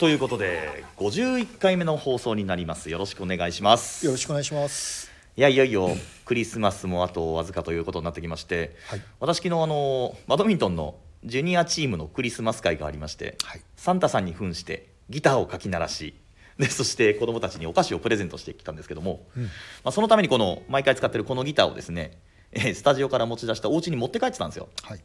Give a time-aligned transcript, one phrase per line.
[0.00, 2.88] ということで51回目の放送になります。
[2.88, 4.06] よろしくお願いします。
[4.06, 5.10] よろしくお願いします。
[5.36, 5.90] いやいよいよ
[6.24, 9.02] クリスマスもあとわずかということになってきまして、はい。
[9.20, 10.94] 私昨日あのバドミントンの
[11.26, 13.60] ジュニアチームのクリスマス会がありまして、はい。
[13.76, 16.14] サンタさんに扮してギターをかき鳴らし
[16.56, 19.42] でそして子供たちにお菓子をプレゼントしてきたんですけども、うん。
[19.42, 19.50] ま
[19.84, 22.16] あ、そのためにこの毎回使ってるこのギターをですね、
[22.52, 24.70] えースタジオから持ち出したお家に持って帰ってたんですよ。
[24.82, 25.00] はい。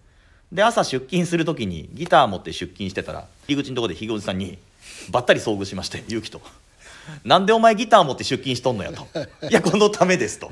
[0.54, 4.58] で朝出勤する時にギター持って出勤してたら入り口のところでひげおじさんに
[5.10, 6.42] ばったり遭遇しまして 勇気と
[7.24, 9.08] 「なんでお前ギター持って出勤しとんのや」と
[9.50, 10.52] 「いやこのためです」と。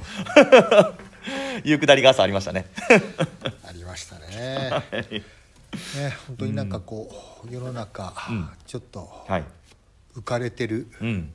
[1.63, 2.65] いうくだりが朝ありましたね。
[3.65, 4.71] ありましたね。
[5.95, 7.09] ね本当になんかこ
[7.47, 8.51] う、世の中、ん。
[8.65, 9.43] ちょっとはい。
[10.15, 11.33] 浮かれてるうん。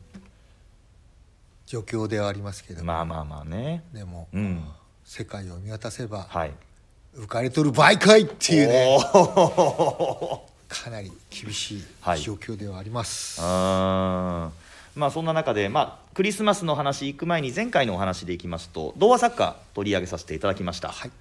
[1.67, 2.81] 状況ではありますけど。
[2.81, 3.83] も、まあまあまあね。
[3.93, 4.65] でも、うん。
[5.05, 6.53] 世界を見渡せば、はい。
[7.17, 8.99] 浮かれとる場合かいっていうね。
[9.15, 12.21] おかなり厳しいはい。
[12.21, 14.99] 状況ではあります、あー。
[14.99, 21.11] まあそんな中で、まあ、クリスマスの話行く前に前回のお話でいきますと童話作家取り上げさせていただきました、はい。
[21.11, 21.15] で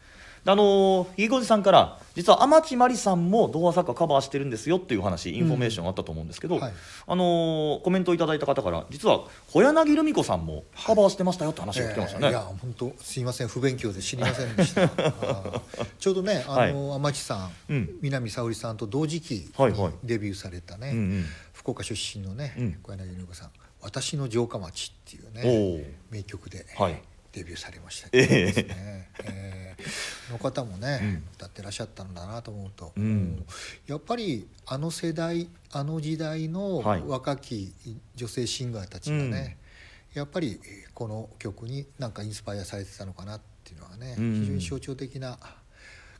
[0.49, 6.73] あのーひげこじさんから実は天地真理さんも童話作家カバーしてるんですよっていう話インフォメーションあったと思うんですけど、はい。
[7.05, 14.87] あのーコメントいただいた方から実は小柳ルミ子さんもカバーしてましたよって話が来てましたね、えーいや本当すいません不勉強で知りませんでした。
[15.99, 17.89] ちょうどねあの、天地さん、うん。
[18.01, 19.81] 南沙織さんと同時期はいはい。
[19.87, 21.25] にデビューされたね、うんうん。
[21.53, 22.73] 福岡出身のね、うん。
[22.81, 23.51] 小柳ルミ子さん
[23.81, 25.85] 「私の城下町」っていうおねー。
[26.09, 27.01] 名曲で、はい。
[27.33, 28.09] デビューされました。
[28.09, 31.23] けどええですね、えーの方もね、うん。
[31.35, 33.45] 歌ってらっしゃったんだなと思うと、うん。
[33.87, 37.03] やっぱりあの世代あの時代のはい。
[37.05, 37.73] 若き
[38.15, 39.57] 女性シンガーたちがね、
[40.13, 40.59] やっぱり
[40.93, 44.33] この曲になんかインスパイアされてたのかなっていうのはね、うん。
[44.41, 45.37] 非常に象徴的な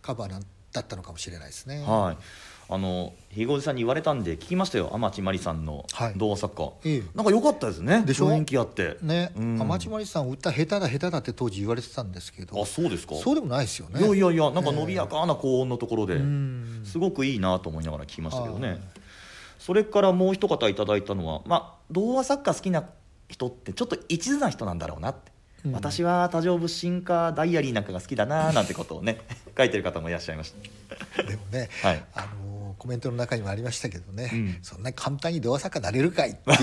[0.02, 1.84] カバーなんだったのかもしれないですね。
[1.84, 2.18] はい
[2.70, 4.90] あのひげおじさんに言われたんで聞きましたよ。
[4.94, 6.14] 天地真理さんのはい。
[6.18, 7.04] 童話作家、ええ。
[7.16, 8.04] なんか良かったですね。
[8.06, 8.30] でしょ？
[8.30, 8.98] 雰囲気あって。
[9.02, 9.58] ね、うん。
[9.58, 12.62] 天地真理さん歌下手だ下手だって当時言われてたんですけど。
[12.62, 13.16] あそうですか？
[13.16, 14.00] そうでもないですよね。
[14.02, 16.82] いやいやいやなんか伸びやかな高音のところで、うん。
[16.84, 18.80] すごくいいなと思いながら聞きましたけどね、はい
[19.60, 22.86] それからもう一方いただいたのはまあ童話作家好きな
[23.28, 25.32] 人ってちょっと一途な人なんだろうなって、
[25.66, 25.72] うん。
[25.74, 29.20] 私は多情物進化ダイアリーなんかが好きだななんてことをね
[29.58, 30.54] 書いてる方もいらっしゃいまし
[31.16, 31.24] た。
[31.24, 32.04] でもね、 はい。
[32.14, 32.47] あのー
[32.78, 34.58] コメントの中にもありましたけどね、うん。
[34.62, 36.58] そんな簡単に童話作家なれるかいっていう。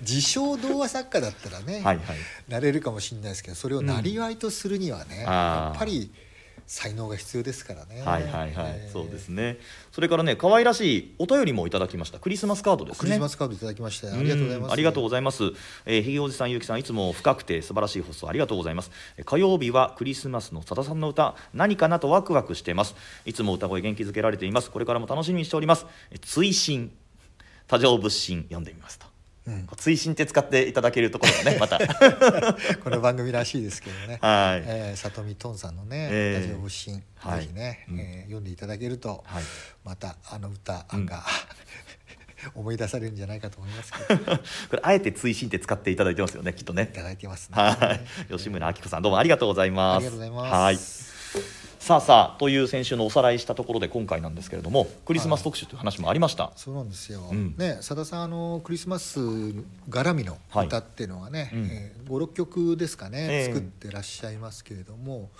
[0.00, 2.16] 自称童話作家だったらね、はいはい。
[2.48, 6.10] なれるかもしれないですけどそれをなりわいとするにはね、やっぱり
[6.68, 8.02] 才能が必要ですからね。
[8.02, 9.58] はいはいはい、えーそうですね
[9.90, 14.70] それからね可愛らしいお便りもいただきましたクリスマスカードですねクリスマスカードいただきましてありがとうございます。
[14.70, 15.44] んありがとうございます。
[15.86, 18.90] えー、ひげおじさん、ゆうきさん、いつも深くて素晴らしい放送ありがとうございます。
[19.16, 22.94] えー火曜日はクリスマスのさださんの歌、何かなとワクワクしています。
[23.24, 24.70] いつも歌声元気づけられています。
[24.70, 25.86] これからも楽しみにしております。
[26.10, 26.92] えー追伸、
[27.66, 29.07] 多情物心読んでみますと。
[29.48, 31.78] うん追伸って使っていただけるところがね、また。
[32.84, 34.18] この番組らしいですけどね。
[34.20, 39.44] はいえー、里見トンさんのね、えーラジオ物心、はいぜひね、うんえー読んでいただけると、はい
[39.84, 41.24] またあの歌うんが、
[42.54, 44.38] 思い出されるんじゃないかと思いますけど、い
[44.70, 46.86] これあえて追伸って使っていただいてますよね、きっとね。
[46.86, 47.56] ただいてますね。
[47.56, 47.98] は
[48.28, 49.96] い、吉村明子さん、どうもありがとうございます。
[49.96, 51.07] ありがとうございますはい。
[51.88, 57.22] さあさあという先週のおさらいしたところで今回なんですけれどもクリスマス特集という話もありました、そうなんですよ。
[57.32, 57.54] うん。
[57.56, 61.64] ね、さださんあのクリスマス絡みの歌っていうのはね、うん。
[61.64, 63.44] えー5、6曲ですかね、ええ。
[63.46, 65.30] 作ってらっしゃいますけれども、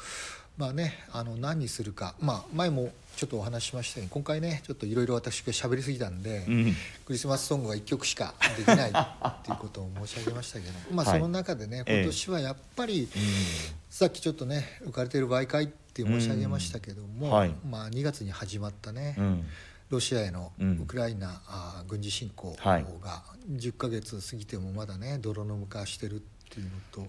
[0.56, 6.74] まあねあの何にするか、まあ前もちょっとお話ししましたように今回ねちょっといろいろ私が喋りすぎたんで、うん。
[7.04, 8.92] クリスマスソングは1曲しかできないっ
[9.42, 11.20] ていうことを申し上げましたけど、 まあはい。
[11.20, 12.00] その中でねええ。
[12.04, 13.06] 今年はやっぱり、
[13.90, 17.32] さっきちょっとね浮かれてる媒介って申し上げましたけども、うん。
[17.32, 17.54] はい。
[17.68, 19.44] まあ2月に始まったね、うん。
[19.90, 20.78] ロシアへのうん。
[20.82, 22.84] ウクライナ、あー軍事侵攻はい。
[23.02, 26.18] が10ヶ月過ぎてもまだね泥沼化してるっ
[26.50, 27.08] ていうのとうん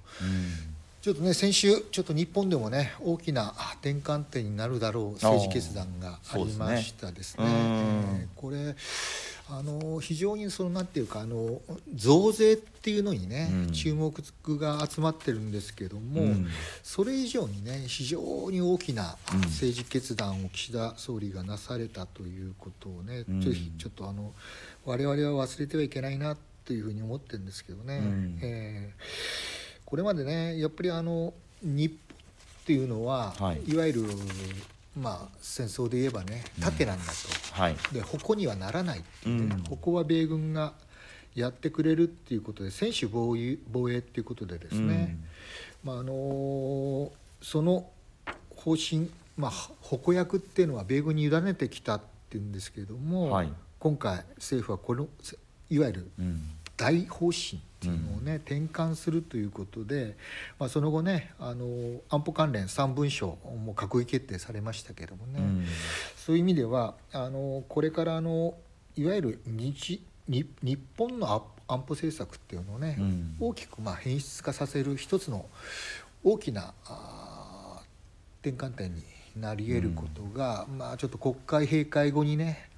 [1.02, 7.46] ちょっとね先週ちょっと日本でもね大きな転換点になるだろう政治決断がありましたですね。
[7.46, 7.46] すね。
[7.46, 7.52] うん
[8.22, 8.76] えーこれ
[9.52, 11.60] あの非常にそのなんていうかあの
[11.96, 13.72] 増税っていうのにね、うん。
[13.72, 14.14] 注目
[14.60, 16.48] が集まってるんですけども、うん。
[16.84, 19.40] それ以上にね非常に大きなうん。
[19.42, 23.42] 政治決断を岸田総理がなされたということをね、うん。
[23.42, 24.34] ぜひちょっとあの
[24.86, 27.98] 我々は忘れてはいけないなというふうに思ってるんですけどね。
[27.98, 28.40] うん。
[28.44, 31.34] えーこれまでねやっぱりあの
[31.64, 32.10] 日本
[32.70, 33.64] っていうのは、はい。
[33.68, 34.04] い、わゆる
[34.96, 37.60] まあ戦争で言えばね盾なんだと。
[37.60, 37.76] はい。
[37.92, 39.64] で矛にはならないっていうね、うん。
[39.64, 40.74] ここは米軍が
[41.34, 45.18] やってくれるっていうことで専守防衛防衛っていうことでですね、
[45.84, 47.90] まああのその
[48.56, 49.52] 方針、まあ、
[49.82, 53.52] 矛役っていうのは米軍に委ねてきたっていうんですけれども、はい。
[53.80, 55.08] 今回政府はこの
[55.72, 56.42] いわゆるうん。
[56.78, 60.18] 大方針っていうのをね、転換するということで、
[60.60, 65.66] まあ、その後ねあの安保関連3文書も閣議決定されましたけれどもね、うん。
[66.18, 68.56] そういう意味ではあのこれからあの
[68.98, 73.36] いわゆる日日日本の安安保政策っていうのをね、うん。
[73.40, 75.46] 大きくまあ変質化させる一つの
[76.24, 76.74] 大きな
[78.42, 79.04] 転換点に
[79.38, 82.70] なり得ることが、まあ、ちょっと国会閉会後にね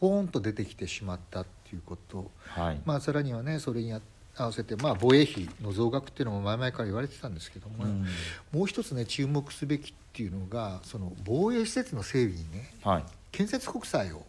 [0.00, 2.80] ポーンと出てきてしまったっていうこと、はい。
[2.84, 3.92] まあ、さらにはねそれに
[4.40, 8.06] 合わせて、まあ、防衛費の増額っていうのも前々から言われてたんですけども、うん。
[8.52, 13.04] もう一つね注目すべきっていうのがその防衛施設の整備にねはい。
[13.32, 14.22] 建設国債を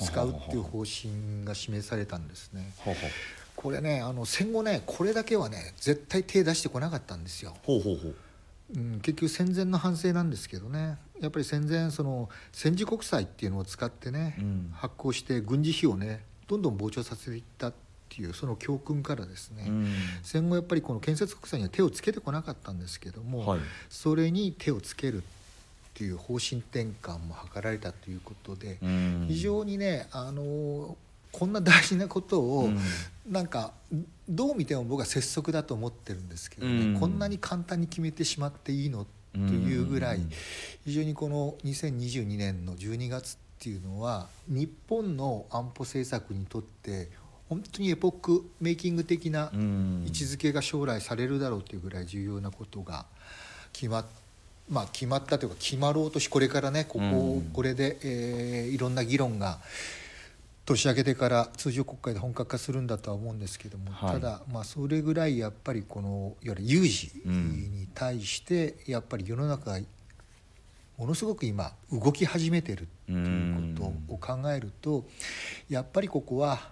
[0.00, 2.72] 使うっていう方針が示されたんですね。
[2.78, 3.10] ほうほう。
[3.54, 7.56] これねあの戦後ねこれだけはね絶対手出してこなかったんですよ。
[7.64, 8.14] ほうほうほう。
[8.74, 10.98] うん、結局戦前の反省なんですけどね。
[11.20, 14.70] やっぱり戦前その戦時国債っていうのを使ってね、うん。
[14.74, 17.72] 発行して軍事費をねどんどん膨張させていったっ
[18.08, 19.86] ていうその教訓からですね、うん。
[20.22, 23.60] 戦後やっぱりこの建設国債には手をつけてこなかったんですけども、はい。
[23.88, 25.26] それに手をつけるっ
[25.94, 29.26] ていう方針転換も図られたということで、うん。
[29.28, 30.96] 非常にねあの
[31.32, 32.78] こんな大事なことを、うん。
[33.30, 33.72] なんか
[34.28, 37.00] どう見ても僕は拙速だと思ってるんですけどね、うん。
[37.00, 40.30] こんなに簡単に決めてしまっていいのというぐらい、うん。
[40.84, 47.08] 非常にこの2022年の12月っていうのは日本の安保政策にとって
[47.48, 50.04] 本当にエポックメイキング的なうん。
[50.06, 53.06] 位置づけが将来されるだろうというぐらい重要なことが
[53.72, 54.04] 決まっ
[54.68, 57.50] まあ、決まったというか決まろうとしこれからねここ、うん。
[57.52, 59.60] これで、えーいろんな議論が
[60.64, 64.12] 年明けてから通常国会で本格化するんだとは思うんですけども、はい。
[64.14, 69.78] ただ、まあ、それぐらいやっぱりこのいわゆる有事に対してやっぱり世の中が
[70.98, 75.04] ものすごく今動き始めてるっていうことを考えると
[75.68, 76.70] やっぱりここは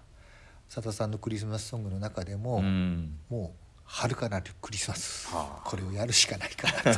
[0.75, 3.17] さださんのクリスマスソングの中でも、うん。
[3.31, 5.69] もう遥かなるクリスマス、はあ。
[5.69, 6.97] これをやるしかないかな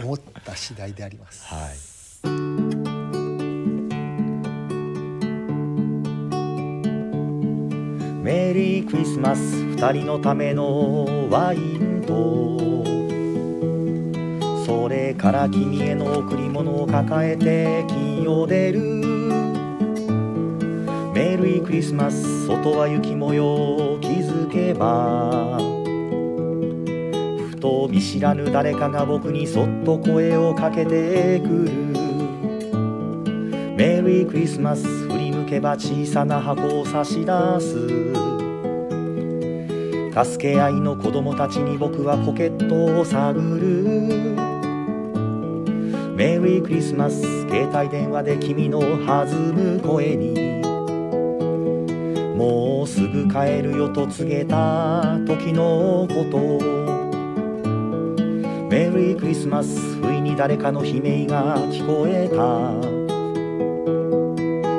[0.00, 1.46] と思った次第であります。
[1.54, 1.76] はい。
[8.24, 12.58] メリークリスマス二人のためのワインと
[14.66, 18.97] それから君への贈り物を抱えて金曜出る
[21.18, 23.98] メリークリスマス外は雪模様。
[24.00, 25.58] 気づけば
[27.50, 31.72] ふと見知らぬ誰かが僕にそっと声をかけてくる。
[33.76, 37.88] メリークリスマス振り向けば小さな箱を差し出す。
[40.24, 43.82] 助け合いの子供たちに僕はポケットを探る。
[46.14, 50.47] メリークリスマス携帯電話で君の弾む声に
[52.88, 56.38] すぐ帰るよと告げた時のこと。
[58.70, 62.36] メリークリスマス不意に誰かの悲鳴が聞こえた。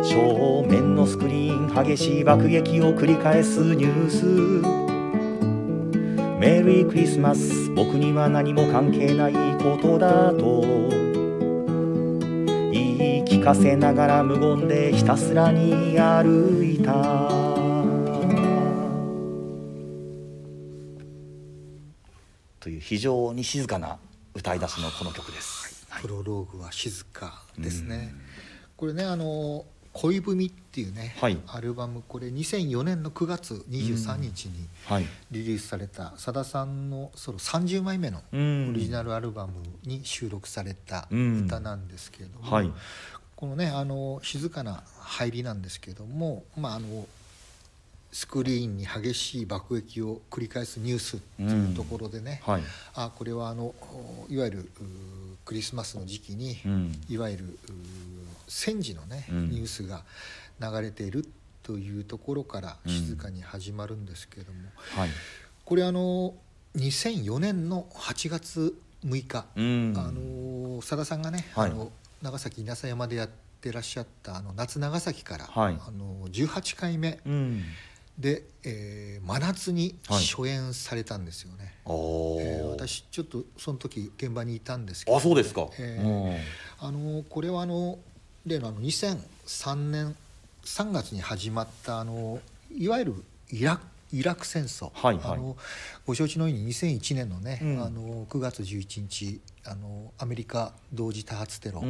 [0.04, 4.26] 正面のスクリーン激しい爆撃を繰り返すニュース。
[6.40, 10.62] メリークリスマス僕には何も関係ないことだと。
[12.72, 17.49] 言い聞かせながら無言でひたすらに歩いた。
[22.60, 23.98] という非常に静かな
[24.34, 25.88] 歌い出しのこの曲です。
[26.02, 28.14] プロローグは静かですね。
[28.78, 31.38] これねあの恋文っていうね、はい。
[31.48, 38.70] アルバムこれ2004年の9月23日にはい、リリースされたさださんのソロ30枚目のうん。
[38.70, 41.46] オリジナルアルバムに収録されたうん。
[41.46, 42.72] 歌なんですけれども、はい。
[43.36, 47.08] このねあの静かな入りなんですけどもまああの
[48.12, 52.54] スクリーンに激しい爆撃を繰り返すニュースっていうところでね、うん。
[52.54, 52.64] はい、
[52.96, 53.74] あこれはあの
[54.30, 54.70] いわゆる
[55.46, 57.60] クリスマスの時期に、うん、いわゆる
[58.48, 60.04] 戦時のね、うん、ニュースが
[60.60, 61.28] 流れている
[61.64, 64.60] というところから静かに始まるんですけれども、
[64.96, 65.10] はい、
[65.66, 66.34] これあの
[66.76, 68.76] 2004年の8月
[69.06, 73.30] 6日、あのさださんがね、はい、あの長崎稲佐山でやっ
[73.62, 77.20] てらっしゃったあの夏長崎から、はい、あの18回目。
[78.20, 81.98] で、えー、真夏に初演されたんですよね、はい、
[82.40, 85.18] えー、私ちょっとその時現場にいたんですけど。
[85.18, 87.98] あそうですか、えー、あのこれはあの
[88.46, 90.16] 例のあの2003年
[90.66, 92.40] 3月に始まったあの
[92.76, 93.80] いわゆるイラ
[94.12, 95.56] イラク戦争、はいはい、あの
[96.06, 101.82] ご承知のように2001年のね、うん、あの9月11日あのアメリカ同時多発テロ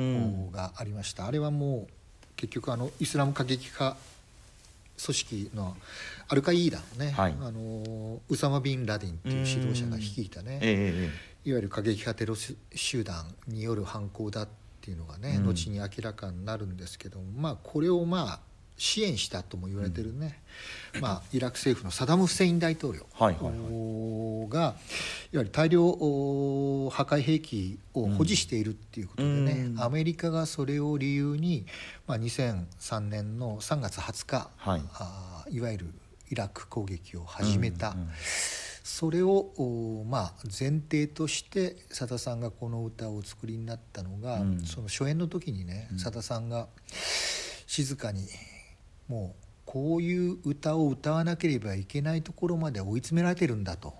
[0.52, 1.94] がありました、うん、あれはもう
[2.36, 3.98] 結局あのイスラム過激派
[5.04, 5.78] 組織の
[6.28, 14.48] アルカイーダのね、はい、あのウサマ・ビン・ラディンという指導者が率いたね、えー、いわゆる過激派テロ集団による犯行だっ
[14.82, 18.49] ていうのがね、うん、後に明らかになるんですけどもまあこれをまあ
[18.80, 20.42] 支援したとも言われてるね、
[20.96, 24.76] うん、まあ、イラク政府のサダム・フセイン大統領が、はいはいはい、いわ
[25.34, 31.66] ゆる大量破壊兵器を保持しているっていうことでね、うん、アメリカがそれを理由に、
[32.08, 35.94] まあ、2003年の3月20日、はい、あいわゆる
[36.32, 37.90] イラク攻撃を始めた。
[37.90, 38.10] うんうん
[38.90, 46.68] それをまあ前提としてさださんがこの歌をお作りになったのが、うん、その初演の時にねさだ、さんが
[47.68, 48.28] 静かに
[49.10, 53.94] もうこういう歌を歌わなければいけないところまで追い詰められてるんだと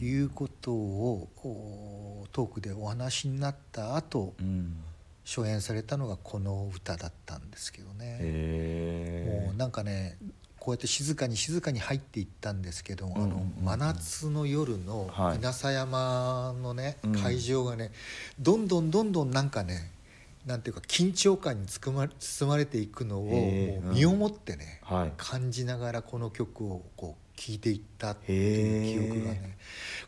[0.00, 4.76] いうことをトークでお話になった後、うん、
[5.24, 9.44] 初演されたのがこの歌だったんですけどね。
[9.46, 10.18] もうなんかね
[10.58, 17.92] こうやって静かに静かに入っていったんですけど、あの真夏の夜の稲佐山のね、はい、会場がね
[18.40, 19.93] どんどんどんどんなんかね
[20.46, 29.56] なんていうか緊張感に包ま包まれていくのをもう身をもってね、うんはい、感じながらこの曲をこう聴いていったっていう記憶がね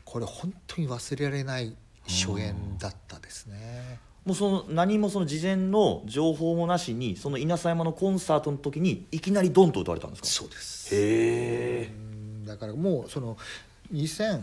[0.05, 1.75] これ本当に忘れられない
[2.07, 3.99] 初演だったですね。
[4.25, 10.29] もうその何もその事前の情報もなしにその稲佐山のコンサートの時にいきなりドンと歌われたんですか？
[10.29, 10.95] そうです。
[10.95, 11.91] へえ
[12.45, 13.37] だからもうその
[13.93, 14.43] 2000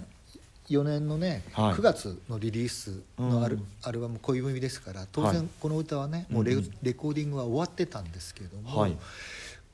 [0.69, 8.97] 4年のね、はい、9月のリリースのアルうん、アルバム「恋文」ですから当然この歌はね、はい、もうレ,、レコーディングは終わってたんですけども、はい、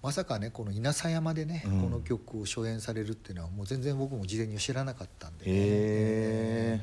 [0.02, 6.82] まさかねこの稲佐山でね、うん、この曲を初演されるっていうのはもう全然僕も事前には知らなかったんで、ね、え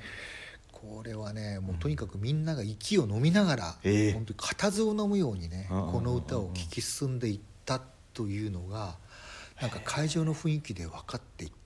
[0.72, 7.80] ー、これはねもうとにかくみんなが息を飲みながら、うん、本当に固唾を飲むようにね、この歌を聴き進んでいった
[8.14, 8.96] というのが
[9.60, 11.65] なんか会場の雰囲気で分かっていった。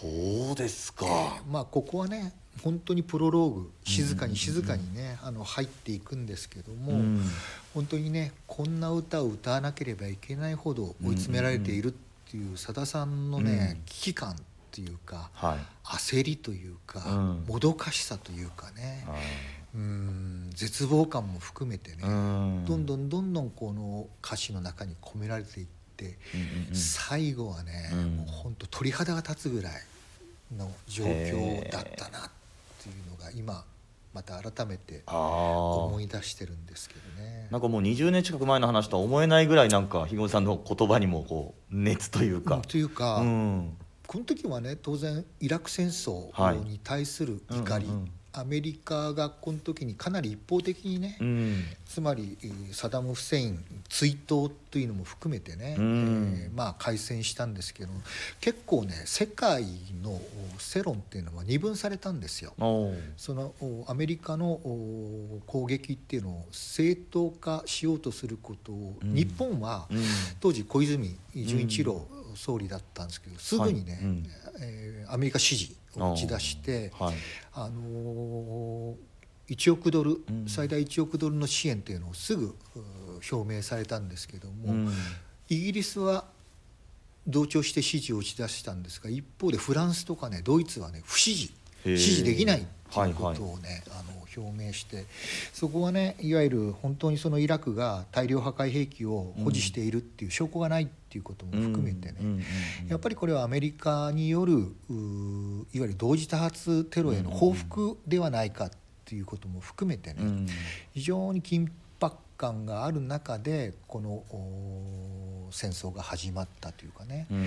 [0.00, 7.22] そうですか、えー、まあここはね本当にプロローグ静かに静かにね、あの入っていくんですけども、うん、
[7.74, 11.92] 本当にねこんな歌を歌わなければいけないほど追い詰められているっ
[12.30, 14.34] ていうさださんのね、うん、危機感っ
[14.72, 19.06] ていうか、はい、焦りというか、うん、もどかしさというかね、
[19.74, 22.08] うん絶望感も含めてね、ど
[22.76, 25.79] んどんどんどんこの歌詞の中に込められていって、
[26.72, 29.72] 最後はね、もう本当鳥肌が立つぐらい。
[30.56, 32.30] の状況だったなっ
[32.82, 33.64] ていうのが今
[34.12, 37.48] また改めて思い出してるんですけどね。
[37.50, 42.56] なんかもう20年近く前の話とは思えないぐらいなんか肥後さんの言葉にもこう熱というか。
[42.56, 43.76] うん、というか、うん、
[44.06, 47.86] この時はね当然イラク戦争に対する怒り、
[48.32, 52.38] アメリカがこの時にかなり一方的にね、うん、つまり
[52.72, 57.90] サダム・フセイン追悼というのも含めてね、うん、えー、まあ開戦したんですけど
[58.40, 59.64] 結構ね世界
[60.02, 60.20] の
[60.58, 62.54] 世論っていうのは二分されたんですよ。
[63.16, 63.52] その
[63.88, 64.60] アメリカの
[65.46, 69.88] 攻撃っていうのを正当化しようとすることを、うん、日本は
[70.40, 74.02] 当時小泉純一郎総理だったんですけどすぐにね、はい
[74.62, 77.14] えー、アメリカ支持を打ち出して、はい、
[77.54, 82.54] あのー、1億ドル、うん、最大1億ドルの支援というのをすぐ
[83.30, 84.88] 表明されたんですけども、うん、
[85.48, 86.24] イギリスは
[87.26, 91.54] 同調して支持を打ち出したんですが一方でフランスとかねドイツはね不支持。
[91.84, 95.04] 支持できないっていうことをね、はいはい、あの表明して
[95.52, 102.18] そこはねいわゆる本当にそのイラクが大量破壊兵器を保持しているっていう証拠がないっていうことも含めてね、
[102.88, 104.66] やっぱりこれはアメリカによるいわ
[105.72, 108.70] ゆる同時多発テロへの報復ではないかっ
[109.04, 110.46] ていうことも含めてね、
[110.92, 111.68] 非常に緊
[111.98, 114.22] 迫感がある中でこの
[115.50, 117.46] 戦争が始まったというかね、うん、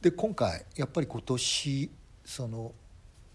[0.00, 1.90] で今回やっぱり今年
[2.24, 2.72] その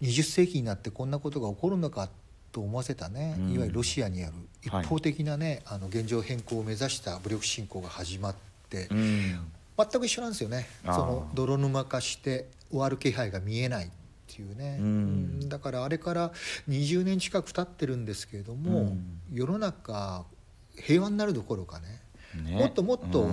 [0.00, 2.08] 20世紀になってこんなことが起こるのか
[2.52, 8.34] と思わせたね、うん、いわゆるロシアによる一方的なね、はい、あの現状変更を目指した武力侵攻が始まっ
[8.68, 9.40] て、うん、
[9.76, 10.66] 全く一緒なんですよね。
[10.84, 16.32] その泥沼化して終わる気配が見えないっていうね、うん、だからあれから
[16.68, 18.96] 20年近く経ってるんですけれども、
[19.32, 20.24] 世の中
[20.76, 22.00] 平和になるどころかね、
[22.50, 23.28] ね、もっともっと、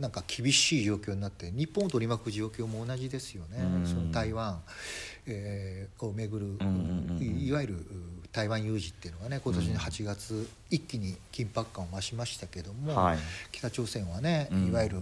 [0.00, 4.62] なんか厳しい状況になって日本を取り巻く状況も同じですよね、その台湾、
[5.26, 6.58] えー、をめぐる、
[7.20, 7.86] いわゆる
[8.32, 13.18] 台湾有事っていうのがね今年の8月、一気に緊迫感を増しましたけども、はい、
[13.52, 14.96] 北朝鮮はねいわゆる、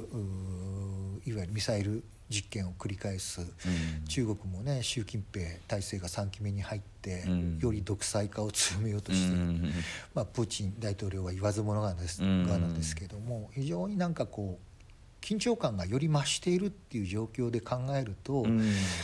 [1.27, 9.73] いわゆるミサイル実験を繰り返す、うん、中国もね習近平体制が3期目に入って、うん、より独裁化を強めようとしている、うん、
[10.15, 14.69] まあ、プーチン大統領は言わずものがです,、なんですけども非常になんかこう
[15.21, 18.47] 緊張感がより増しているっていう状況で考えると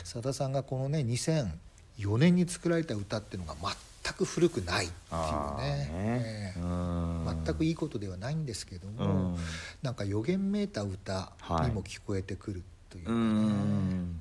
[0.04, 3.56] さだ、さんがこのね2004年に作られた歌っていうのが
[4.02, 5.76] 全く古くないっていうね。
[5.92, 9.37] ね、えー、全くいいことではないんですけども、うん、
[9.83, 13.16] なんか予言めいた歌にも聞こえてくるというかね。
[13.16, 14.21] うん。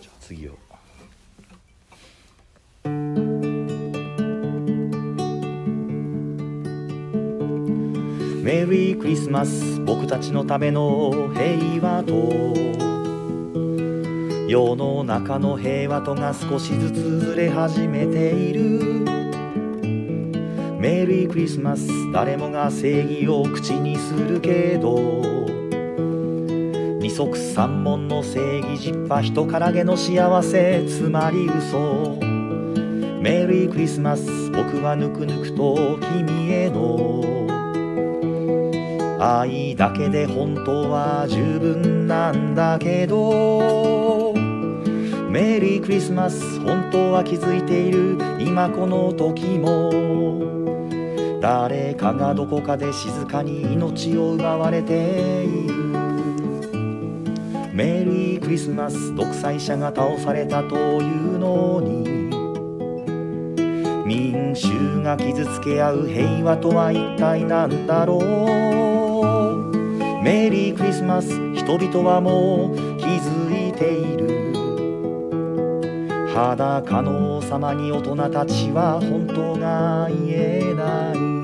[0.00, 0.58] じゃあ次を。
[8.44, 12.12] メリークリスマス僕たちのための平和と。
[14.46, 18.60] 世の中の平和とが少しずつずれ始めている。
[20.78, 25.22] メリークリスマス誰もが正義を口にするけど。
[27.00, 30.84] 二足三門の正義実派人からげの幸せ。
[30.86, 32.18] つまり嘘。
[33.22, 37.53] メリークリスマス僕はぬくぬくと君への。
[39.26, 44.34] 愛だけで本当は十分なんだけど
[45.30, 48.18] メリークリスマス本当は気づいている。
[48.38, 49.90] 今この時も
[51.40, 55.74] 誰かがどこかで静かに命を奪われている。
[57.72, 62.04] メリークリスマス独裁者が倒されたというのに
[64.06, 68.18] 民衆が傷つけ合う平和とは一体何だろ
[68.90, 68.93] う。
[70.24, 74.54] メリークリスマス人々はもう気づいている。
[76.34, 81.43] 裸の王様に大人たちは本当が言えない。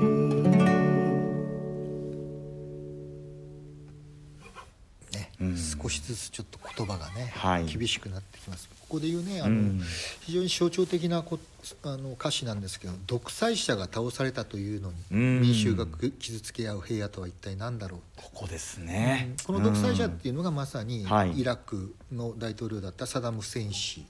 [5.91, 8.69] しずつちょっと言葉がね、はい、厳しくなってきます。
[8.69, 9.81] ここで言うねあの、うん、
[10.21, 11.39] 非常に象徴的なこ
[11.83, 15.85] あの歌詞なんですけど独裁者が倒されたというのに民衆が
[16.19, 17.99] 傷つけ合う平野とは一体何だろう。
[18.17, 24.05] ここですね、この独裁者っていうのがまさにイラクの大統領だったサダム・フセイン氏、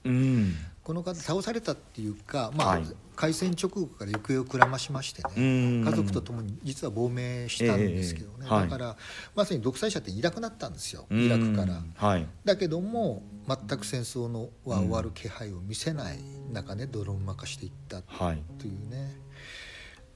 [0.84, 8.96] この方倒されたっていうか、まあ、はい、開戦直後から行方をくらましましてね家族と共に実は亡命したんですけどね、えーはい、だから
[9.36, 16.18] まさに独裁者っていなくなったんですよイラクから、はい、だけども全く戦争のは終わる気配を見せない
[16.52, 19.16] 中ね泥沼化していったというね、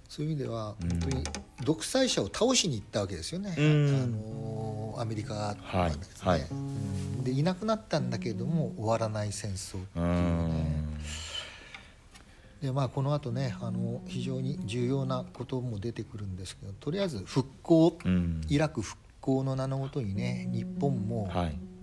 [0.08, 1.24] そういう意味では本当に
[1.64, 6.46] 独裁者を倒しに行ったわけですよね、あのアメリカとかですね、はいは
[7.20, 10.86] い、でいなくなったんだけれども終わらない戦争っていうね。
[12.62, 17.98] でまあこのあとねあの非常に重要なことも出てくるんですけどとりあえず復興、
[18.48, 21.30] イラク復興の名のもとにね日本も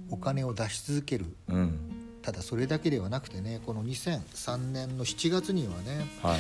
[0.09, 1.25] お金を出し続ける、
[2.21, 6.39] ただそれだけではなくてねこの2003年の7月にはね、はい、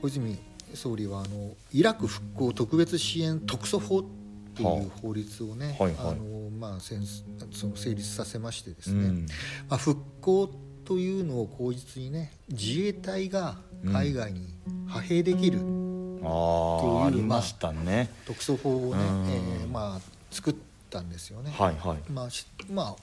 [0.00, 0.38] 小泉
[0.74, 4.02] 総理はあのイラク復興特別支援特措法
[4.54, 9.26] という法律をね、あのまあ、その成立させましてですね、うん、
[9.68, 10.50] まあ、復興
[10.84, 13.56] というのを口実にね自衛隊が
[13.92, 15.58] 海外に派兵できる。
[15.58, 20.54] という、うんまあね、特措法をね、えー、まあ、作っ
[20.88, 21.52] たんですよね。
[21.54, 22.28] はいはい、まあ
[22.70, 22.96] まあ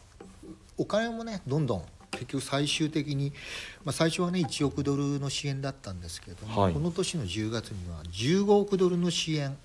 [0.78, 1.84] お金もねどんどん
[2.22, 3.34] 結局最終的に、
[3.84, 9.58] まあ、最初はね1億ドルの支援だったんですけども、はい、この年の10月には15億ドルの支援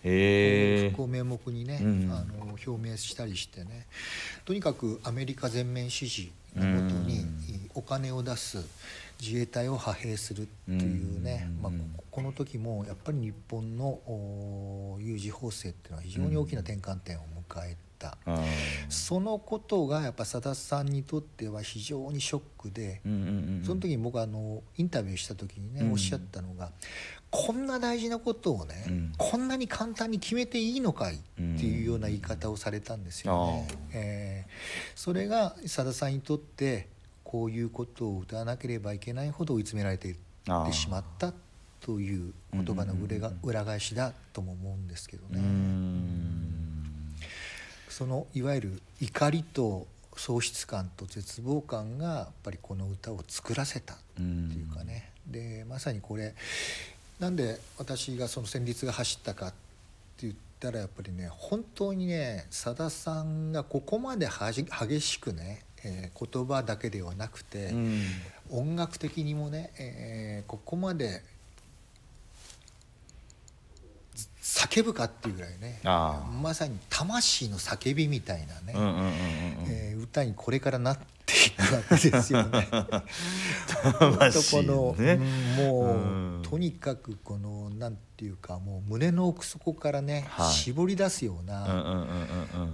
[0.91, 3.87] 復興名目にね、うん、あの表明したりしてね
[4.47, 7.27] とにかくアメリカ全面支持のもとに
[7.75, 8.65] お金を出す
[9.21, 11.73] 自衛隊を派兵するっていうね、まあ、
[12.11, 17.77] この時もやっぱり日本の有事法制っていうのは非常に大きな転換点を迎え
[18.89, 23.01] そのことがやっぱさださんにとっては非常にショックで、
[23.65, 26.71] その時に僕あのインタビューした時にね、うん、おっしゃったのが
[27.31, 33.69] こんな大事なことをね、うん、こんなに簡単に決めていいのかいっていうような言い方をされたんですよね。
[33.93, 34.51] えー、
[34.95, 36.89] それがさださんにとって
[37.25, 40.17] こういうことを歌わなければいけないほど追い詰められていっ
[40.67, 41.33] てしまった
[41.81, 45.41] という言葉の裏が裏返しだとも思うんですけどね。
[47.97, 55.13] そのいわゆる怒りと喪失感と絶望感がやっぱりこの歌を作らせたっていうかね。
[55.27, 56.35] でまさにこれ
[57.19, 59.57] なんで私がその旋律が走ったかって
[60.27, 68.03] 言ったらやっぱりね本当にねさださんがここまで激しくねえー、言葉だけではなくて、うん、
[68.51, 71.23] 音楽的にもね、えー、ここまで
[74.57, 82.69] 叫ぶかっていうぐらいねまさに魂の叫びみたいなね歌にこれからなっていくわけですよね。
[84.01, 85.17] 魂の、ね、
[85.57, 92.65] もう、うん、とにかくこのなんていうかもう胸の奥底からね、はい、絞り出すような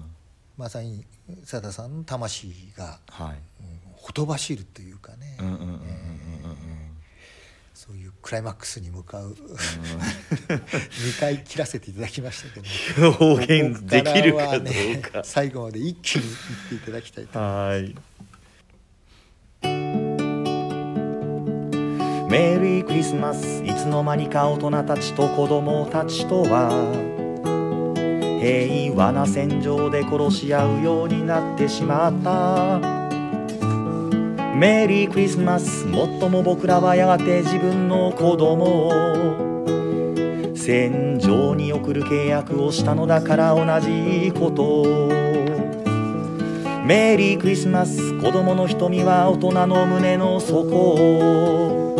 [0.57, 1.05] まさに
[1.45, 3.29] さださんの魂が、はい。
[3.29, 3.37] うん、
[3.95, 5.37] ほとばしるというかね
[7.85, 9.35] そういうクライマックスに向かう。
[9.35, 12.61] 2回切らせていただきましたけ
[13.01, 13.11] ど。
[13.19, 16.37] 表現できるかどうか、最後まで一気に言っ
[16.69, 18.13] ていただきたいと思います。
[22.31, 26.71] メリークリスマスいつの間にか大人たちと子供たちとは
[28.41, 33.02] 平和な戦場で殺し合うようになってしまった
[34.55, 35.87] メリークリスマス。
[35.87, 38.93] もっとも僕らはやがて自分の子供を
[40.55, 45.09] 戦場に送る契約をしたのだから同じこと。
[46.85, 48.19] メリークリスマス。
[48.21, 50.95] 子供の瞳は大人の胸の底。
[50.95, 51.97] を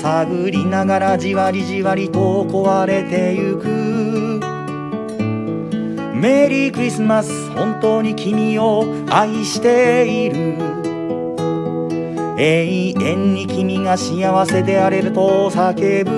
[0.00, 3.66] 探りながらじわりじわりと壊れてゆく。
[6.14, 7.50] メリークリスマス。
[7.50, 10.87] 本当に君を愛している。
[12.40, 16.10] 永遠に君が幸せであれると叫ぶ。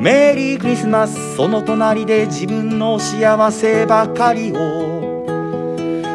[0.00, 4.94] メリークリスマスその隣で自分の幸せばかりを。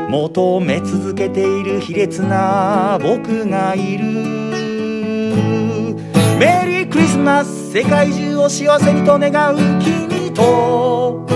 [0.09, 4.05] 求め続けている卑劣な僕がいる。
[6.39, 11.28] メリークリスマス世界中を幸せにと願う君と。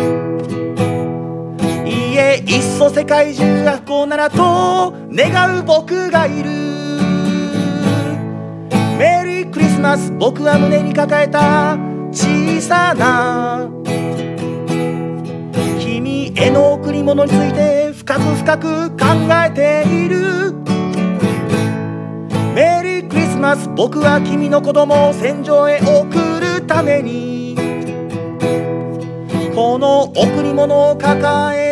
[2.45, 6.49] いっそ世界中が不幸ならと願う僕がいる。
[8.97, 11.77] メリークリスマス僕は胸に抱えた
[12.11, 13.69] 小さな
[15.79, 19.05] 君への贈り物について深く深く考
[19.45, 20.53] えている。
[22.53, 27.55] メリークリスマス僕は君の子供を戦場へ送るために
[29.55, 31.62] この贈り物を抱え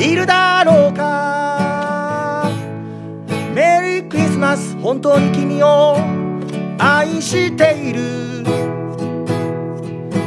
[0.00, 2.50] いるだろうか。
[3.54, 5.96] メリークリスマス本当に君を
[6.78, 8.00] 愛している。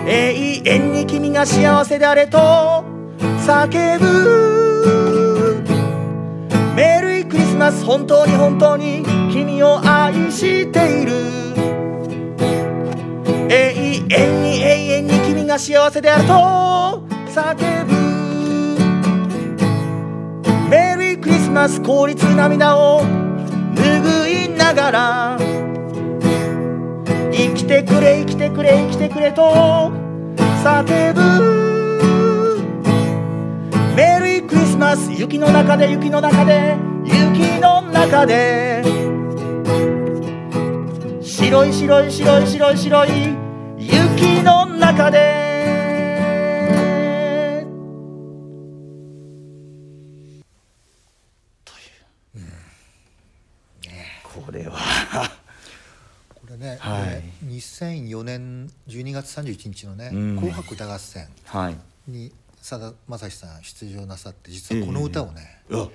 [0.06, 2.84] 永遠に君が幸せであれと
[3.46, 5.64] 叫ぶ。
[6.76, 11.14] メリークリスマス本当に本当に君を愛している。
[13.50, 13.74] 永
[14.10, 16.34] 遠に永遠に君が幸せであると
[17.32, 17.93] 叫ぶ。
[21.54, 21.80] ます。
[21.82, 23.02] 凍りつ涙を
[23.76, 25.38] 拭いながら
[27.32, 29.92] 生きてくれ生きてくれ生きてくれと
[30.64, 31.22] 叫ぶ。
[33.96, 38.84] メリークリスマス雪の中で雪の中で雪の中で
[41.22, 43.10] 白い白い白い白い白い
[43.78, 45.43] 雪の中で
[57.74, 61.28] 2004年12月31日のね「紅白歌合戦」
[62.08, 62.32] に
[62.62, 65.90] さだまさしさん出場なさって実はこの歌をね、えー、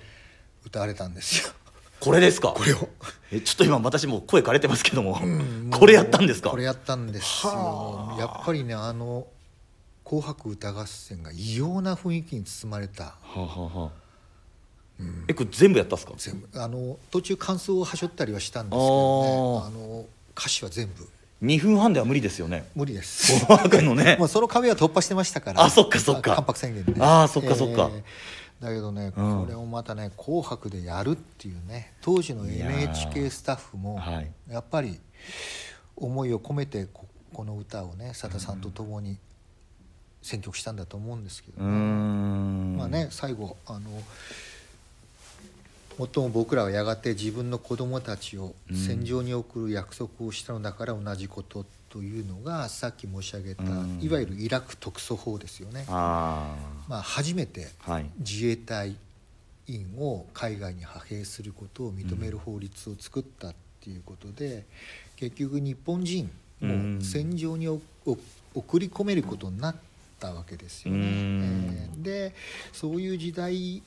[0.67, 1.53] 歌われたんですよ。
[2.01, 2.49] これですか？
[2.49, 2.89] これを。
[3.31, 6.51] えちょっと今私も声枯れてますけども、うん、これやったんですか？
[6.51, 8.17] これやったんですよ。
[8.19, 9.27] やっぱりねあの
[10.05, 16.15] 「紅白歌合戦」が異様な雰囲気に包まれた、はあはあ、えこれ全部やったんですか？
[16.17, 16.49] 全部。
[16.61, 19.61] あの途中感想をはしょったりはしたんですけどね。
[19.63, 21.09] ああの歌詞は全部
[21.43, 22.69] 2分半では無理ですよね。
[22.75, 23.47] 無理です。
[23.83, 24.17] のね。
[24.21, 25.63] もうその壁は突破してましたから。
[25.63, 26.35] あそっかそっか。
[26.35, 27.91] 関白宣言であーそっかそっか。
[28.61, 29.45] だけどね、うん。
[29.45, 34.31] これをまたね「紅白」でやるっていうね当時の NHK スタッフもはい。
[34.51, 34.99] やっぱり
[35.97, 39.19] 思いを込めてここの歌をねさださんと共に
[40.23, 42.77] 選曲したんだと思うんですけどね、ん。
[42.77, 43.91] まあね最後あの
[45.99, 53.99] 最も僕らはやがて自分の子供たちを戦場に送る約束をしたのだから同じことというのがさっき申し上げたうん。
[54.01, 55.85] いわゆるイラク特措法ですよね。
[55.89, 56.55] あ
[56.89, 57.69] まあ、初めて
[58.21, 58.97] 自衛隊
[59.67, 64.67] 員を海外に派兵することを認める法律を作ったっていうことで、
[65.17, 66.31] 結局日本人
[66.61, 66.97] うん。
[66.97, 67.81] も戦場に送
[68.79, 69.77] り込めることになっ
[70.21, 70.99] たわけですよね。
[70.99, 71.79] うん。
[71.83, 72.35] えーで
[72.73, 73.83] そういう時代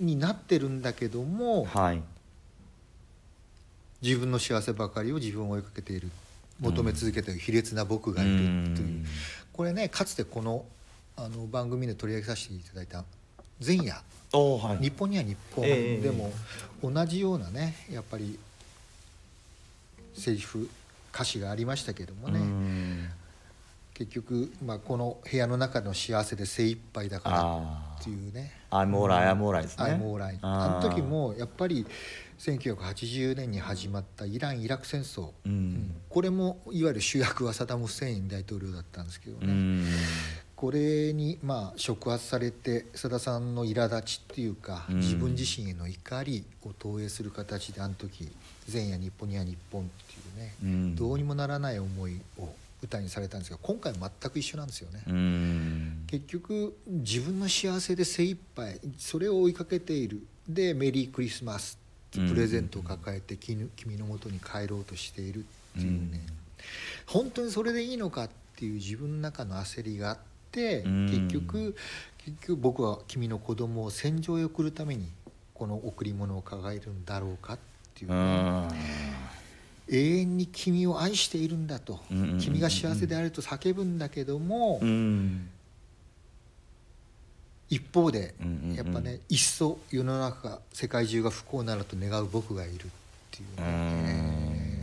[0.00, 2.02] になってるんだけどもはい。
[4.02, 6.10] 自分の幸せばかりを自分を追いかけている。
[6.60, 8.48] 求め続けている卑劣な僕がいるという。
[8.48, 9.06] うん。
[9.52, 10.64] これねかつてこの
[11.16, 13.04] あの番組で取り上げさせていただいた
[13.64, 13.94] 前夜。
[14.32, 14.82] はい。
[14.82, 15.64] 日本には日本。
[15.64, 16.32] ええでも
[16.82, 18.38] 同じようなねやっぱり
[20.14, 20.68] セリフ
[21.14, 22.63] 歌詞がありましたけどもうねん
[23.94, 28.52] 結局、まあ、この部屋の中の幸せで精一杯だからあっていうね。
[28.70, 29.84] あ I'm alright I'm alright ですね。
[29.84, 31.86] I'm alright あの時もやっぱり
[32.38, 35.52] 1980年に始まったイラン・イラク戦争、うん。
[35.52, 39.84] うんこれもいわゆる主役はサダム・フセイン大統領だったんですけどね、うん。
[40.56, 44.96] これにまあ触発されてさださんの苛立ちっていうか、うん。
[44.96, 48.28] 自分自身への怒りを投影する形であの時
[48.72, 50.96] 「前夜日本には日本」っていうね、うん。
[50.96, 52.48] どうにもならない思いを
[52.84, 55.02] 歌にされたんですが今回全く一緒なんですよね。
[55.06, 56.04] うん。
[56.06, 60.26] 結局自分の幸せで精一杯それを追いかけている。
[60.48, 61.78] で「メリークリスマス」
[62.16, 65.42] ってプレゼントを抱えて君君のもとに帰ろうとしているっ
[65.74, 66.20] ていうね、
[67.06, 70.18] 本当にそれでいいのかっていう自分の中の焦りがあっ
[70.52, 71.06] てうん。
[71.06, 71.74] 結局
[72.18, 75.08] 結局僕は君の子供を戦場へ送るために
[75.54, 77.58] この贈り物を抱えるんだろうかっ
[77.94, 78.68] ていううね、ん
[79.88, 82.00] 永遠に君を愛しているんだと。
[82.10, 85.48] うんうんうんうん君が幸せであると叫ぶんだけども、うん。
[87.70, 88.76] 一方でうんうんうん。
[88.76, 92.76] やっぱねいっそ世の中が世界中が不幸になると願う僕がいるっ
[93.30, 94.74] ていうね。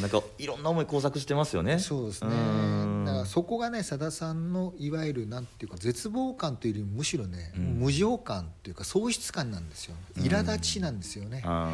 [0.00, 1.78] なんかいろんな思い交錯してますよね。
[1.78, 2.30] そうですね。
[2.30, 3.04] うん。
[3.06, 7.62] だからそこがねさださんのいわゆるなんていうか絶望感というよりむしろね、うん。
[7.78, 11.70] 無情感というか喪失感なんですよ苛立ちなんですよね、あ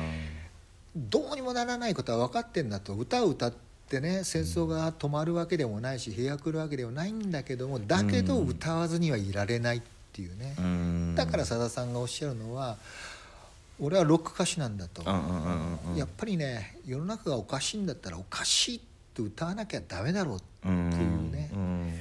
[0.94, 3.52] どうにもならないことは分かってんだと歌を歌っ
[3.88, 11.14] てね戦争が止まるわけでもないし平和来るわけではないんだけどもだけどうん歌わずにはいられないっていうね、ーうん。
[11.14, 12.76] だからさださんがおっしゃるのは
[13.81, 15.02] 俺はロック歌手なんだと、
[15.96, 18.81] やっぱりね世の中がおかしいんだったらおかしいっ
[19.14, 21.50] て歌わなきゃダメだろううんっていうね。
[21.57, 21.94] ん。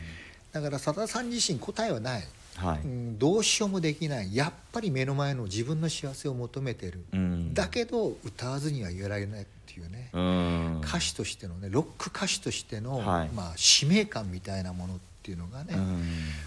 [0.52, 2.24] だからさださん自身答えはない、
[2.56, 2.80] はい。
[2.80, 4.36] うん、どうしようもできない。
[4.36, 7.54] やっぱり目の前の自分の幸せを求めてる、うん。
[7.54, 10.82] だけど歌わずには言えられないっていうね、うん。
[10.84, 13.30] 歌手としてのねロック歌手としての、はい。
[13.30, 16.04] まあ、使命感みたいなものっていうのがね、うん。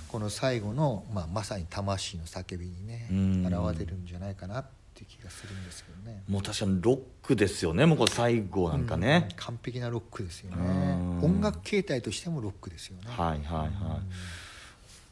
[0.08, 3.46] この最後の、まあ、まさに魂の叫びにねうん。
[3.46, 4.64] 現れるんじゃないかなっ
[4.94, 6.22] ていう気がするんですけどね。
[6.28, 7.86] もう確かにロックですよね。
[7.86, 9.28] もうこれ最後なんかね。
[9.30, 10.56] うん、完璧なロックですよね。
[10.58, 11.24] うん。
[11.24, 13.02] 音楽形態としてもロックですよね。
[13.08, 13.70] はいはいはい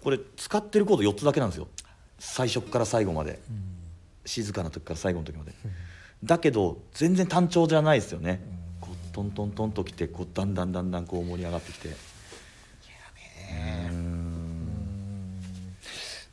[0.03, 1.69] これ使ってるコード4つだけなんですよ。
[2.19, 3.41] 最初から最後まで。
[3.51, 3.73] うん
[4.25, 5.53] 静かな時から最後の時まで。
[6.25, 8.41] だけど全然単調じゃないですよね。
[8.81, 11.89] こうトントントンときてこうだんだんだんだんこう盛り上がってきて。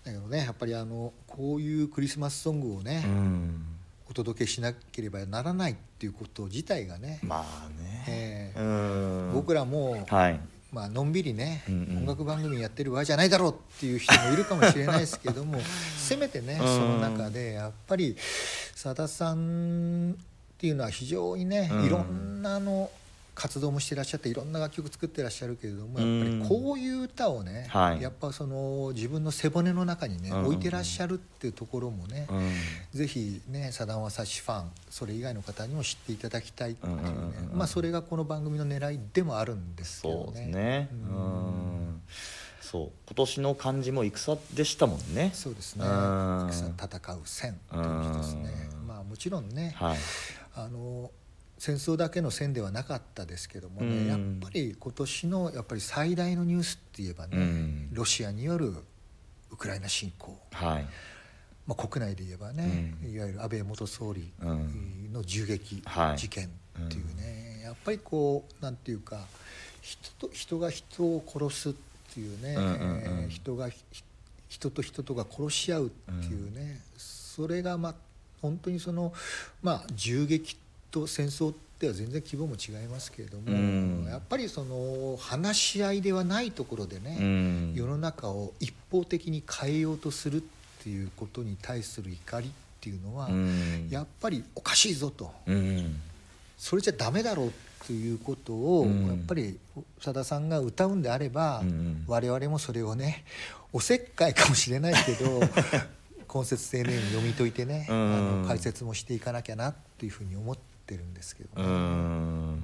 [0.06, 3.66] だけどねやっぱりあのこういうクリスマスソングをね、うん。
[4.10, 8.06] お届けしなければならないっていうこと自体がね、まあね。
[8.08, 8.60] ええ。
[8.60, 9.32] うん。
[9.34, 10.40] 僕らも、はい
[10.72, 11.98] まあのんびりね、うんうん。
[12.00, 15.60] 音楽番組やってる場合じゃないだろうっていう人もいるかもしれないですけども
[15.98, 16.68] せめてねうん。
[16.68, 18.16] その中でやっぱり
[18.76, 20.16] さださんっ
[20.58, 21.86] ていうのは非常にね、うん。
[21.86, 22.92] いろんなあの
[23.40, 28.02] 活動もしてらっしゃっていろんな楽曲作ってらっしゃるけれどもやっぱうんりこういう歌をね、はい。
[28.02, 30.46] やっぱその自分の背骨の中にね、うん。
[30.48, 32.52] 置いてらっしゃるっていうところもね、うん。
[32.92, 37.02] ぜひねさだまさしファンそれ以外の方にも知っていただきたいっていうね、
[37.52, 40.24] うんまあそれがこの番組の狙いでもあるんですけどね。
[40.26, 40.90] そうですね。
[40.92, 41.12] ううん。
[41.12, 42.02] ん
[42.60, 42.90] そう。
[43.08, 45.32] 今年の漢字も戦でしたもんね。
[45.34, 45.86] そうですね。
[45.86, 46.50] うん。
[46.52, 48.70] 戦戦う戦という字ですね。
[48.82, 48.88] うん。
[48.88, 49.98] まあもちろんね、はい。
[50.56, 51.10] あの
[51.60, 54.08] 戦争だけの戦ではなかったですけどもね、うん。
[54.08, 57.90] やっぱり今年のやっぱり最大のニュースって言えばね、うん。
[57.94, 58.74] ロシアによる
[59.52, 60.40] ウクライナ侵攻。
[60.52, 60.88] はい。
[61.68, 63.14] まあ、国内で言えばね、うん。
[63.14, 65.10] いわゆる安倍元総理うん。
[65.14, 66.18] の銃撃はい。
[66.18, 69.28] 事件っていうね、やっぱりこうなんていうか
[69.82, 71.74] 人と人が人を殺すっ
[72.14, 73.84] ていうね、えー人がひ
[74.48, 77.96] 人と人とが殺し合うっていうね、それがまあ
[78.42, 79.14] 本当にその
[79.62, 80.58] まあ銃撃
[80.92, 84.06] と戦争っては全然規模も違いますけれども、うん。
[84.10, 87.74] やっぱりその話し合いではないところでね、うん。
[87.74, 90.44] 世の中を一方的に変えようとするっ
[90.84, 93.88] ていうことに対する怒りっていうのは、うん。
[93.90, 95.32] やっぱりおかしいぞと。
[95.48, 95.96] うん。
[96.58, 97.54] それじゃダメだろう
[97.88, 99.08] ということを、うん。
[99.08, 99.58] やっぱり
[100.02, 102.04] さださんが歌うんであれば、うん。
[102.08, 103.24] 我々もそれをね
[103.72, 105.40] おせっかいかもしれないけど
[106.32, 107.96] 根節丁寧に読み解いてね、うん。
[107.96, 111.68] あの解説もしていかなきゃなっていうふうに思ってるんですけどうね。
[111.68, 112.64] ん。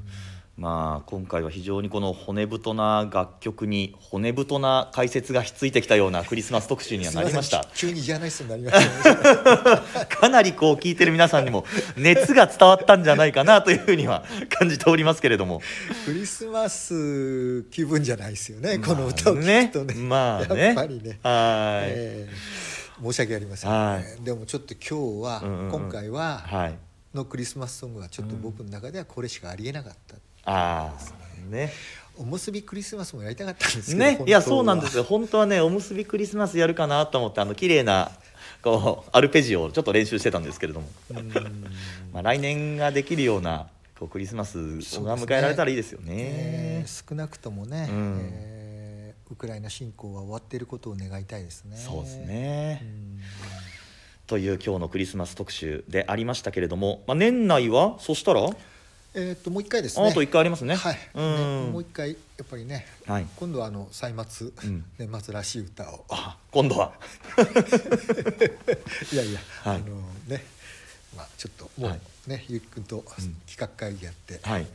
[0.57, 7.67] まあ今回は非常にこの骨太な楽曲に骨太な解説がひっついてきたようなクリスマス特集にはなりました。
[7.75, 10.05] 急にジャーナリストになりましたね。
[10.07, 11.65] かなりこう聞いてる皆さんにも
[11.97, 15.61] 熱が伝わったんじゃないかなというふうには感じておりますけれども。
[16.05, 19.93] クリスマス気分じゃないですよね、この歌を聴くとね。
[19.95, 20.67] まあね。
[20.67, 21.09] やっぱりね。
[21.09, 25.71] はい、えー申し訳ありません、はね、でもちょっと今日は、うんうんうん。
[25.71, 26.77] 今回は、はい
[27.15, 31.71] のクリスマスソングはちょっと僕の中ではこれしかありえなかった、ああね。
[32.17, 35.03] おむすびクリスマスもやりたかったんですけどねいやそうなんですよ。
[35.03, 38.11] よ本当はねおむすびクリスマスやるかなと思ってあの綺麗な
[38.61, 40.87] こうアルペジオをちょっと練習してたんですけれども、
[42.13, 43.67] まあ、来年ができるような
[43.99, 44.57] こうクリスマス
[45.03, 46.05] が迎えられたらいいですよね。
[46.07, 48.19] えー少なくともね、うん。
[48.21, 48.85] えー
[49.31, 51.77] ウクライナ侵攻は終わっていることを願いたいですね。
[51.77, 53.19] そうですね、うん
[54.27, 57.97] という今日のクリスマス特集でありましたけれども、まあ、年内は？
[57.99, 58.41] そしたら？
[59.13, 60.07] えーっともう一回ですね。
[60.07, 60.75] あと1回ありますね。
[60.75, 61.65] はい、うん。
[61.67, 63.27] ねもう一回やっぱりね、はい。
[63.37, 64.83] 今度はあの歳末、うん。
[64.97, 66.05] 年末らしい歌を。
[66.09, 66.93] あ今度は。
[69.13, 69.77] いやいや、はい。
[69.77, 70.43] あのね
[71.15, 71.99] まあちょっともうはい。
[72.27, 73.05] ね、ゆうきくんと
[73.45, 74.65] 企画会議やって、はい、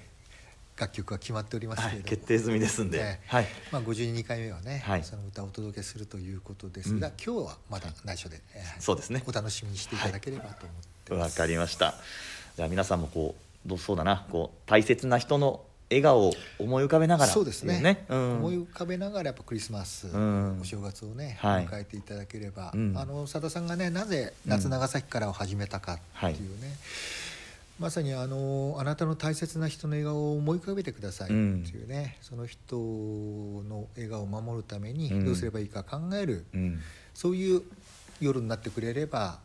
[0.81, 3.47] 楽曲は決まっておりますはい、けれども、決定済みですんで、ねはい。
[3.71, 5.05] まあ52回目はね、はい。
[5.05, 7.13] その歌をお届けするということですが、うん。
[7.23, 9.23] 今日はまだ内緒で、えーそうですね。
[9.27, 11.15] お楽しみにしていただければと思って。
[11.15, 11.95] わかりました。
[12.57, 13.35] じゃあ皆さんもこ
[13.67, 14.27] うどうそうだな。
[14.31, 18.07] こう大切な人の笑顔を思い浮かべながらそうですね。
[18.09, 20.61] うん、思い浮かべながらやっぱクリスマス、ん。
[20.61, 21.67] お正月をね、はい。
[21.67, 22.97] 迎えていただければ、うん。
[22.97, 26.77] あの佐田さんがねなぜ夏長崎からを始めたかっていうね、
[27.81, 35.25] まさにあのあなたの大切な人の笑顔を思い浮かべてくださいっていうね、その人の笑顔を守るためにうん。
[35.25, 36.79] どうすればいいか考える、うん。
[37.15, 37.63] そういう
[38.21, 39.39] 夜になってくれれば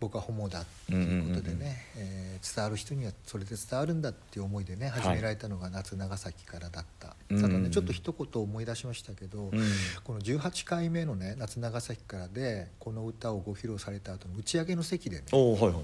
[0.00, 2.18] 僕はホモだっていうことでね、うんうんうんうん。
[2.18, 5.00] えー伝わる人にはそれで伝わるんだっていう思いでねはい。
[5.00, 7.40] 始められたのが夏長崎からだった、うん。
[7.40, 9.62] ただねちょっと一言思い出しましたけど、うん。
[10.02, 15.74] この18回目のね夏長崎からでこの歌をご披露された後の打ち上げの席でねはいはい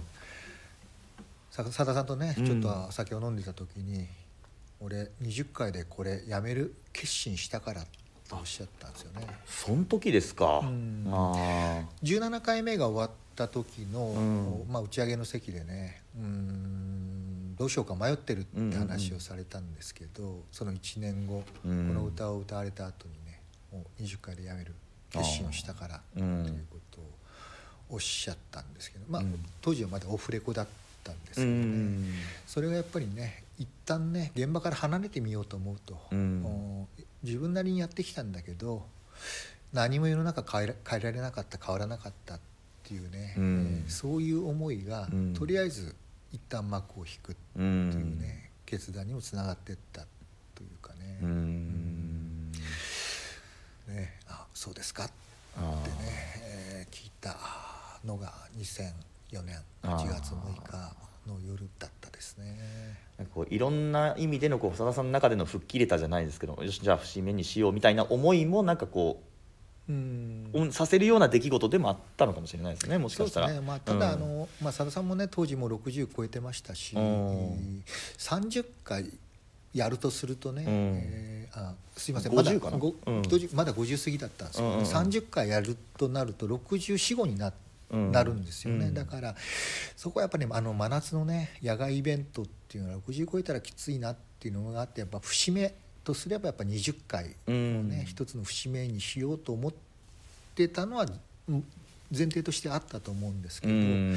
[1.64, 2.46] ささださんとねうん。
[2.46, 4.06] ちょっと酒を飲んでた時に、
[4.80, 7.84] 俺20回でこれやめる決心したから
[8.28, 9.26] とおっしゃったんですよね。
[9.46, 11.04] そん時ですか、うん。
[11.08, 14.20] あ17回目が終わった時の、う
[14.68, 14.72] ん。
[14.72, 21.88] まあ、打ち上げの席でねうーんどうしようか迷ってるって話をされたんですけど、その1年後、うん。
[21.88, 23.42] この歌を歌われた後にね
[23.72, 24.74] もう20回でやめる
[25.10, 27.04] 決心をしたからということを
[27.90, 29.44] おっしゃったんですけど、まあうん。
[29.60, 30.66] 当時はまだオフレコだっ
[31.02, 32.14] たんですうけどね、ん
[32.46, 36.44] それがやっぱりね一旦ね現場から離れてみようと思うと、うん。
[36.44, 36.88] お
[37.22, 38.86] 自分なりにやってきたんだけど
[39.72, 42.40] 何も世の中変えら変えられなかった変わらなかったっ
[42.82, 43.82] ていうね、うん。
[43.84, 45.34] えーそういう思いが、うん。
[45.34, 45.94] とりあえず
[46.32, 48.18] 一旦幕を引くってういうん。
[48.18, 50.06] ね、決断にもつながっていった
[50.54, 52.52] というかね,、うん。
[53.88, 55.12] ねあそうですかって
[55.58, 55.90] あね、
[56.44, 57.36] えー聞いた
[58.04, 58.32] のが
[59.32, 60.94] 2004年8月6日
[61.26, 62.58] の夜だったですね。
[63.18, 69.22] なんかこういろんな意味でのこう長田さんの中での吹っ切れたじゃないですけどよしじゃあ節目にしようみたいな思いもなんかこ
[69.88, 70.50] うん。
[70.52, 73.52] う、うん、させるような出来事でもあったのかもしれないですねもしかしたら。
[73.52, 74.22] ね、まあ、ただ、うん。
[74.22, 77.02] あのまあ、佐田さんもね当時も60超えてましたし、うん。
[77.02, 79.10] えー30回
[79.72, 80.70] やるとするとね、うん。
[80.70, 82.78] えーあすいませんまだ50かな。
[82.78, 83.22] ごうん。
[83.52, 84.86] まだ50過ぎだったんですけど、うんうんうん。
[84.86, 87.52] 30回やるとなると64になうん
[87.90, 88.94] なるんですよね、うん。
[88.94, 89.34] だから
[89.96, 95.74] そこはやっぱり、あの真夏のね野外イベントっていうのは60超えたらきついなっていうのがあってやっぱ節目
[96.04, 98.04] とすればやっぱ20回をね、うん。
[98.04, 99.72] 一つの節目にしようと思っ
[100.54, 101.06] てたのは
[101.48, 101.64] うん
[102.10, 104.16] 前提としてあったと思うんですけど、うん。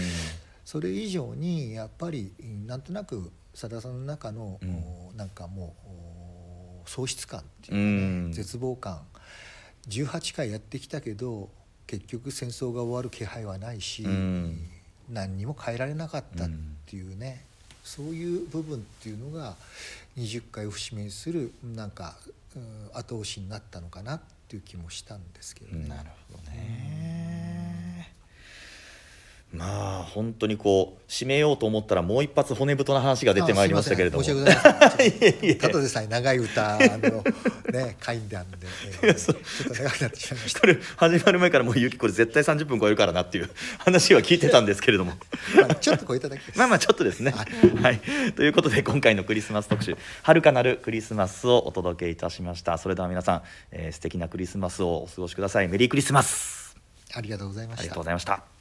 [0.65, 2.33] それ以上にやっぱり
[2.65, 4.83] なんとなくさださんの中の、うん。
[5.09, 5.89] おなんかもう
[6.85, 8.31] お喪失感っていうかね、うん。
[8.31, 9.01] 絶望感
[9.89, 11.49] 18回やってきたけど
[11.87, 14.69] 結局戦争が終わる気配はないし、うん
[15.09, 16.49] 何にも変えられなかったっ
[16.85, 17.43] ていうね、
[17.83, 19.55] そういう部分っていうのが
[20.17, 22.15] 20回を節目にするなんか、
[22.55, 25.89] うん後押しになったのかなっていう気もしたんですけどね。
[25.89, 27.12] なるほどね。
[29.53, 34.23] まあ本当にこう締めようと思ったらもう一発骨太な話が出てまいりましたけれども。
[34.23, 35.57] 申し訳ございません。
[35.59, 37.23] ただでさえ長い歌の
[37.71, 38.57] ね回なんで、
[39.03, 39.37] えー ちょっ
[39.67, 40.59] と長くなってしまいました。
[40.61, 45.13] これ始まる前からもうゆきこれ絶対30分超えるからなっていう話は聞いてたんですけれども。
[45.55, 47.19] ま あちょっと超えただけまあまあちょっとです。
[47.19, 47.31] ね。
[47.81, 48.01] はい、
[48.31, 52.79] ということで今回のクリスマス特集「遥かなるクリスマス」をお届けいたしました。
[52.79, 53.41] それでは皆さん、
[53.71, 55.67] えー素敵なクリスマスをお過ごしください。
[55.67, 56.75] メリークリスマス。
[57.13, 57.81] ありがとうございました。
[57.81, 58.52] ありがとうございました